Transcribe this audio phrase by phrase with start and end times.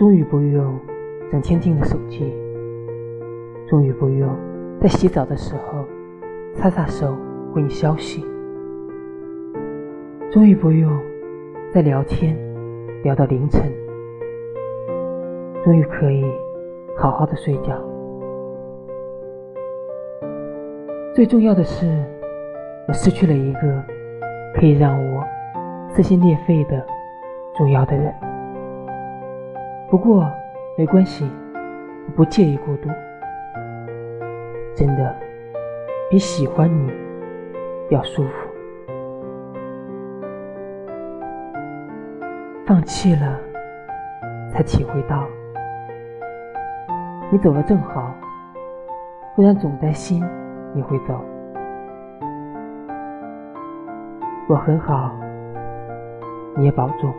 [0.00, 0.80] 终于不用
[1.30, 2.34] 整天盯着手机，
[3.68, 4.34] 终于不用
[4.80, 5.84] 在洗澡的时候
[6.54, 7.14] 擦擦手
[7.52, 8.24] 回你消息，
[10.32, 10.90] 终于不用
[11.70, 12.34] 在聊天
[13.02, 13.70] 聊到凌晨，
[15.62, 16.24] 终于可以
[16.96, 17.78] 好好的睡觉。
[21.14, 22.02] 最重要的是，
[22.88, 23.84] 我失去了一个
[24.54, 25.22] 可以让我
[25.90, 26.82] 撕心裂肺的
[27.54, 28.29] 重要的人。
[29.90, 30.24] 不过
[30.78, 31.28] 没关系，
[32.06, 32.88] 我不介意孤独，
[34.72, 35.12] 真的
[36.08, 36.92] 比喜欢你
[37.90, 38.30] 要舒服。
[42.64, 43.36] 放弃了，
[44.52, 45.26] 才体会到，
[47.32, 48.14] 你走了正好，
[49.34, 50.24] 不然总担心
[50.72, 51.20] 你会走。
[54.48, 55.18] 我很好，
[56.56, 57.12] 你也保重。